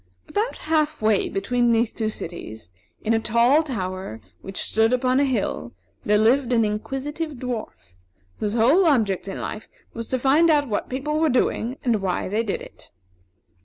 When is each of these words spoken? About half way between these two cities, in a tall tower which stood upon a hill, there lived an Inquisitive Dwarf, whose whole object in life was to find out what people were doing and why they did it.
About 0.27 0.57
half 0.65 0.99
way 0.99 1.29
between 1.29 1.71
these 1.71 1.93
two 1.93 2.09
cities, 2.09 2.71
in 3.03 3.13
a 3.13 3.19
tall 3.19 3.61
tower 3.61 4.19
which 4.41 4.57
stood 4.57 4.93
upon 4.93 5.19
a 5.19 5.23
hill, 5.25 5.73
there 6.03 6.17
lived 6.17 6.51
an 6.51 6.65
Inquisitive 6.65 7.33
Dwarf, 7.33 7.93
whose 8.39 8.55
whole 8.55 8.87
object 8.87 9.27
in 9.27 9.39
life 9.39 9.67
was 9.93 10.07
to 10.07 10.17
find 10.17 10.49
out 10.49 10.67
what 10.67 10.89
people 10.89 11.19
were 11.19 11.29
doing 11.29 11.77
and 11.83 12.01
why 12.01 12.27
they 12.27 12.41
did 12.41 12.63
it. 12.63 12.89